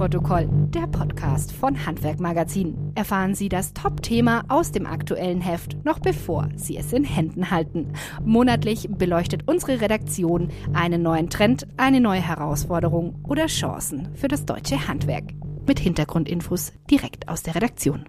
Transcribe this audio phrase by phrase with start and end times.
[0.00, 2.90] Abnahmeprotokoll, der Podcast von Handwerk Magazin.
[2.94, 7.92] Erfahren Sie das Top-Thema aus dem aktuellen Heft, noch bevor Sie es in Händen halten.
[8.24, 14.88] Monatlich beleuchtet unsere Redaktion einen neuen Trend, eine neue Herausforderung oder Chancen für das deutsche
[14.88, 15.34] Handwerk.
[15.66, 18.08] Mit Hintergrundinfos direkt aus der Redaktion.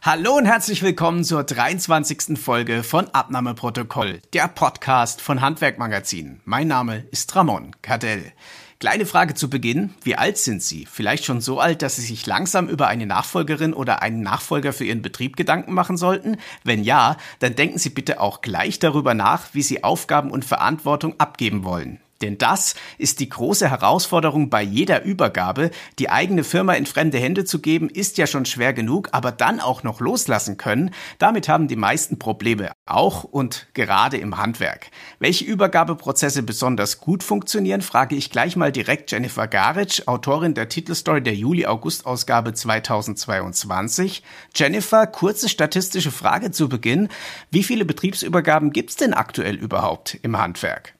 [0.00, 2.38] Hallo und herzlich willkommen zur 23.
[2.38, 6.40] Folge von Abnahmeprotokoll, der Podcast von Handwerk Magazin.
[6.44, 8.32] Mein Name ist Ramon Cardell.
[8.80, 9.92] Kleine Frage zu Beginn.
[10.04, 10.86] Wie alt sind Sie?
[10.86, 14.84] Vielleicht schon so alt, dass Sie sich langsam über eine Nachfolgerin oder einen Nachfolger für
[14.84, 16.36] Ihren Betrieb Gedanken machen sollten?
[16.62, 21.18] Wenn ja, dann denken Sie bitte auch gleich darüber nach, wie Sie Aufgaben und Verantwortung
[21.18, 21.98] abgeben wollen.
[22.22, 25.70] Denn das ist die große Herausforderung bei jeder Übergabe.
[25.98, 29.60] Die eigene Firma in fremde Hände zu geben, ist ja schon schwer genug, aber dann
[29.60, 34.90] auch noch loslassen können, damit haben die meisten Probleme, auch und gerade im Handwerk.
[35.20, 41.22] Welche Übergabeprozesse besonders gut funktionieren, frage ich gleich mal direkt Jennifer Garic, Autorin der Titelstory
[41.22, 44.24] der Juli-August-Ausgabe 2022.
[44.54, 47.08] Jennifer, kurze statistische Frage zu Beginn.
[47.50, 50.97] Wie viele Betriebsübergaben gibt's denn aktuell überhaupt im Handwerk?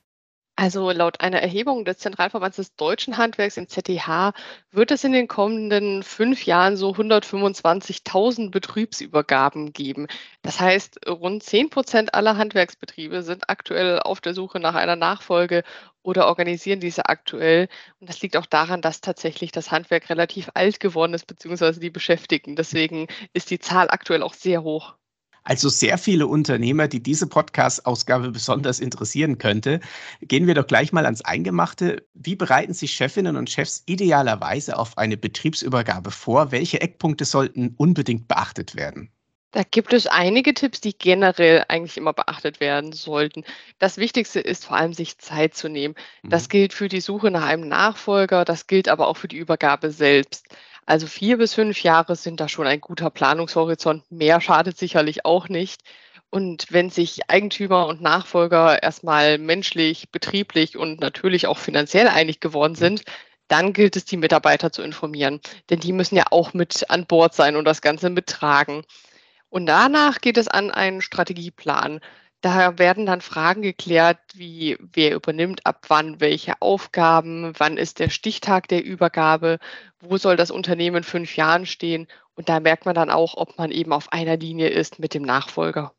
[0.60, 4.32] Also laut einer Erhebung des Zentralverbands des deutschen Handwerks im ZDH
[4.72, 10.08] wird es in den kommenden fünf Jahren so 125.000 Betriebsübergaben geben.
[10.42, 15.62] Das heißt, rund 10 Prozent aller Handwerksbetriebe sind aktuell auf der Suche nach einer Nachfolge
[16.02, 17.68] oder organisieren diese aktuell.
[18.00, 21.90] Und das liegt auch daran, dass tatsächlich das Handwerk relativ alt geworden ist, beziehungsweise die
[21.90, 22.56] Beschäftigten.
[22.56, 24.97] Deswegen ist die Zahl aktuell auch sehr hoch.
[25.48, 29.80] Also sehr viele Unternehmer, die diese Podcast-Ausgabe besonders interessieren könnte.
[30.20, 32.06] Gehen wir doch gleich mal ans Eingemachte.
[32.12, 36.52] Wie bereiten sich Chefinnen und Chefs idealerweise auf eine Betriebsübergabe vor?
[36.52, 39.10] Welche Eckpunkte sollten unbedingt beachtet werden?
[39.52, 43.44] Da gibt es einige Tipps, die generell eigentlich immer beachtet werden sollten.
[43.78, 45.94] Das Wichtigste ist vor allem, sich Zeit zu nehmen.
[46.22, 46.48] Das mhm.
[46.50, 50.46] gilt für die Suche nach einem Nachfolger, das gilt aber auch für die Übergabe selbst.
[50.88, 54.10] Also vier bis fünf Jahre sind da schon ein guter Planungshorizont.
[54.10, 55.82] Mehr schadet sicherlich auch nicht.
[56.30, 62.74] Und wenn sich Eigentümer und Nachfolger erstmal menschlich, betrieblich und natürlich auch finanziell einig geworden
[62.74, 63.02] sind,
[63.48, 65.40] dann gilt es, die Mitarbeiter zu informieren.
[65.68, 68.82] Denn die müssen ja auch mit an Bord sein und das Ganze mittragen.
[69.50, 72.00] Und danach geht es an einen Strategieplan.
[72.40, 78.10] Da werden dann Fragen geklärt, wie wer übernimmt ab wann welche Aufgaben, wann ist der
[78.10, 79.58] Stichtag der Übergabe,
[79.98, 82.06] wo soll das Unternehmen in fünf Jahren stehen.
[82.34, 85.22] Und da merkt man dann auch, ob man eben auf einer Linie ist mit dem
[85.22, 85.92] Nachfolger.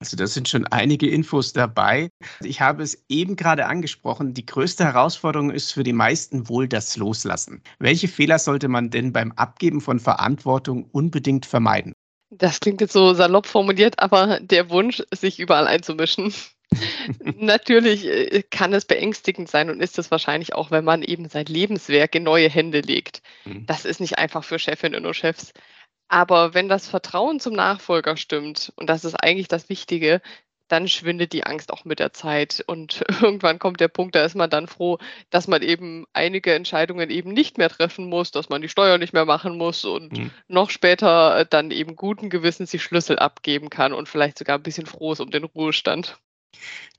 [0.00, 2.10] Also das sind schon einige Infos dabei.
[2.42, 6.96] Ich habe es eben gerade angesprochen, die größte Herausforderung ist für die meisten wohl das
[6.96, 7.62] Loslassen.
[7.78, 11.94] Welche Fehler sollte man denn beim Abgeben von Verantwortung unbedingt vermeiden?
[12.30, 16.34] Das klingt jetzt so salopp formuliert, aber der Wunsch, sich überall einzumischen.
[17.20, 21.46] Natürlich äh, kann es beängstigend sein und ist es wahrscheinlich auch, wenn man eben sein
[21.46, 23.22] Lebenswerk in neue Hände legt.
[23.44, 23.66] Mhm.
[23.66, 25.52] Das ist nicht einfach für Chefinnen und Chefs.
[26.08, 30.20] Aber wenn das Vertrauen zum Nachfolger stimmt, und das ist eigentlich das Wichtige,
[30.68, 32.62] dann schwindet die Angst auch mit der Zeit.
[32.66, 34.98] Und irgendwann kommt der Punkt, da ist man dann froh,
[35.30, 39.12] dass man eben einige Entscheidungen eben nicht mehr treffen muss, dass man die Steuer nicht
[39.12, 40.30] mehr machen muss und mhm.
[40.48, 44.62] noch später äh, dann eben guten Gewissens die Schlüssel abgeben kann und vielleicht sogar ein
[44.62, 46.18] bisschen froh ist um den Ruhestand.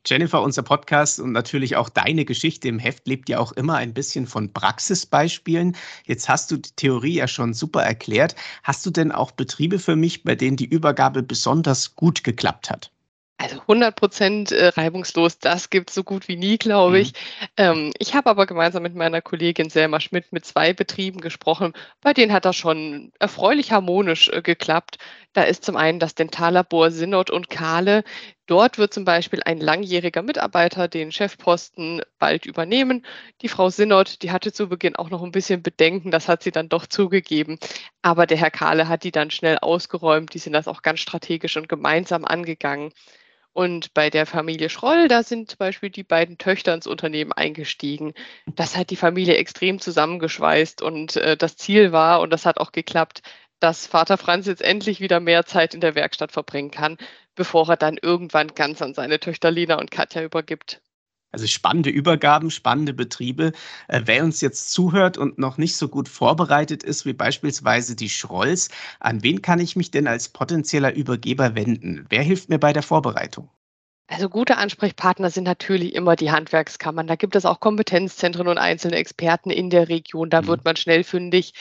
[0.05, 3.93] Jennifer, unser Podcast und natürlich auch deine Geschichte im Heft lebt ja auch immer ein
[3.93, 5.75] bisschen von Praxisbeispielen.
[6.05, 8.35] Jetzt hast du die Theorie ja schon super erklärt.
[8.63, 12.91] Hast du denn auch Betriebe für mich, bei denen die Übergabe besonders gut geklappt hat?
[13.39, 17.13] Also 100 Prozent äh, reibungslos, das gibt es so gut wie nie, glaube ich.
[17.13, 17.47] Mhm.
[17.57, 21.73] Ähm, ich habe aber gemeinsam mit meiner Kollegin Selma Schmidt mit zwei Betrieben gesprochen.
[22.01, 24.97] Bei denen hat das schon erfreulich harmonisch äh, geklappt.
[25.33, 28.03] Da ist zum einen das Dentallabor Synod und Kahle.
[28.47, 33.05] Dort wird zum Beispiel ein langjähriger Mitarbeiter den Chefposten bald übernehmen.
[33.41, 36.51] Die Frau Synod, die hatte zu Beginn auch noch ein bisschen Bedenken, das hat sie
[36.51, 37.59] dann doch zugegeben.
[38.01, 40.33] Aber der Herr Kahle hat die dann schnell ausgeräumt.
[40.33, 42.93] Die sind das auch ganz strategisch und gemeinsam angegangen.
[43.51, 48.13] Und bei der Familie Schroll, da sind zum Beispiel die beiden Töchter ins Unternehmen eingestiegen.
[48.45, 52.71] Das hat die Familie extrem zusammengeschweißt und äh, das Ziel war, und das hat auch
[52.71, 53.23] geklappt,
[53.59, 56.97] dass Vater Franz jetzt endlich wieder mehr Zeit in der Werkstatt verbringen kann,
[57.35, 60.81] bevor er dann irgendwann ganz an seine Töchter Lina und Katja übergibt.
[61.31, 63.51] Also spannende Übergaben, spannende Betriebe.
[63.87, 68.09] Äh, wer uns jetzt zuhört und noch nicht so gut vorbereitet ist, wie beispielsweise die
[68.09, 68.69] Schrolls,
[68.99, 72.05] an wen kann ich mich denn als potenzieller Übergeber wenden?
[72.09, 73.49] Wer hilft mir bei der Vorbereitung?
[74.09, 77.07] Also gute Ansprechpartner sind natürlich immer die Handwerkskammern.
[77.07, 80.29] Da gibt es auch Kompetenzzentren und einzelne Experten in der Region.
[80.29, 80.47] Da mhm.
[80.47, 81.53] wird man schnell fündig.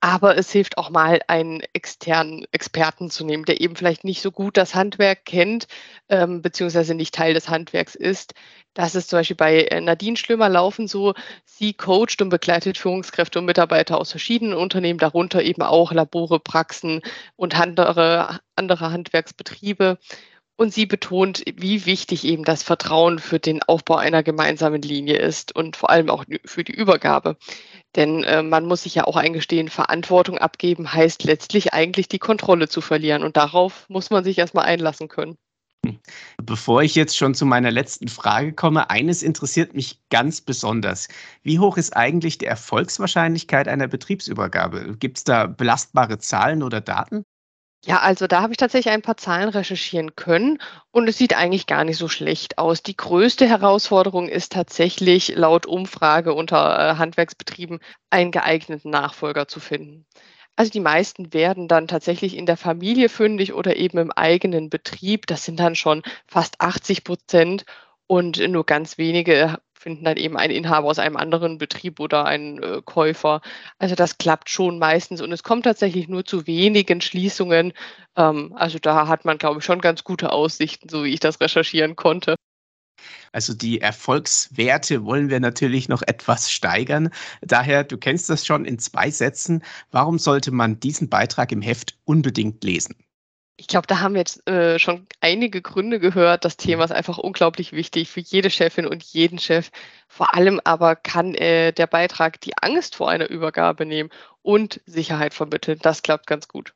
[0.00, 4.32] Aber es hilft auch mal, einen externen Experten zu nehmen, der eben vielleicht nicht so
[4.32, 5.68] gut das Handwerk kennt,
[6.08, 8.34] ähm, beziehungsweise nicht Teil des Handwerks ist.
[8.74, 11.14] Das ist zum Beispiel bei äh, Nadine Schlömer laufen so.
[11.44, 17.00] Sie coacht und begleitet Führungskräfte und Mitarbeiter aus verschiedenen Unternehmen, darunter eben auch Labore, Praxen
[17.36, 19.98] und andere, andere Handwerksbetriebe.
[20.62, 25.56] Und sie betont, wie wichtig eben das Vertrauen für den Aufbau einer gemeinsamen Linie ist
[25.56, 27.36] und vor allem auch für die Übergabe.
[27.96, 32.68] Denn äh, man muss sich ja auch eingestehen, Verantwortung abgeben heißt letztlich eigentlich die Kontrolle
[32.68, 33.24] zu verlieren.
[33.24, 35.36] Und darauf muss man sich erstmal einlassen können.
[36.40, 41.08] Bevor ich jetzt schon zu meiner letzten Frage komme, eines interessiert mich ganz besonders.
[41.42, 44.96] Wie hoch ist eigentlich die Erfolgswahrscheinlichkeit einer Betriebsübergabe?
[44.96, 47.24] Gibt es da belastbare Zahlen oder Daten?
[47.84, 50.58] Ja, also da habe ich tatsächlich ein paar Zahlen recherchieren können
[50.92, 52.82] und es sieht eigentlich gar nicht so schlecht aus.
[52.84, 60.06] Die größte Herausforderung ist tatsächlich laut Umfrage unter äh, Handwerksbetrieben einen geeigneten Nachfolger zu finden.
[60.54, 65.26] Also die meisten werden dann tatsächlich in der Familie fündig oder eben im eigenen Betrieb.
[65.26, 67.64] Das sind dann schon fast 80 Prozent
[68.06, 72.62] und nur ganz wenige finden dann eben einen Inhaber aus einem anderen Betrieb oder einen
[72.62, 73.40] äh, Käufer.
[73.78, 77.72] Also das klappt schon meistens und es kommt tatsächlich nur zu wenigen Schließungen.
[78.16, 81.40] Ähm, also da hat man, glaube ich, schon ganz gute Aussichten, so wie ich das
[81.40, 82.36] recherchieren konnte.
[83.32, 87.10] Also die Erfolgswerte wollen wir natürlich noch etwas steigern.
[87.40, 89.62] Daher, du kennst das schon in zwei Sätzen.
[89.90, 92.96] Warum sollte man diesen Beitrag im Heft unbedingt lesen?
[93.56, 96.44] Ich glaube, da haben wir jetzt äh, schon einige Gründe gehört.
[96.44, 99.70] Das Thema ist einfach unglaublich wichtig für jede Chefin und jeden Chef.
[100.08, 104.10] Vor allem aber kann äh, der Beitrag die Angst vor einer Übergabe nehmen
[104.42, 105.78] und Sicherheit vermitteln.
[105.82, 106.74] Das klappt ganz gut.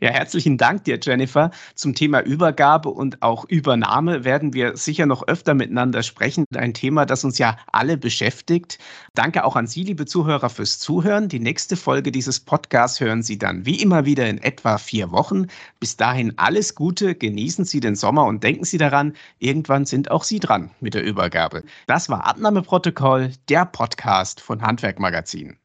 [0.00, 1.50] Ja, herzlichen Dank dir, Jennifer.
[1.74, 6.44] Zum Thema Übergabe und auch Übernahme werden wir sicher noch öfter miteinander sprechen.
[6.54, 8.78] Ein Thema, das uns ja alle beschäftigt.
[9.14, 11.28] Danke auch an Sie, liebe Zuhörer, fürs Zuhören.
[11.28, 15.46] Die nächste Folge dieses Podcasts hören Sie dann wie immer wieder in etwa vier Wochen.
[15.80, 20.22] Bis dahin alles Gute, genießen Sie den Sommer und denken Sie daran, irgendwann sind auch
[20.22, 21.64] Sie dran mit der Übergabe.
[21.86, 25.56] Das war Abnahmeprotokoll, der Podcast von Handwerk Magazin.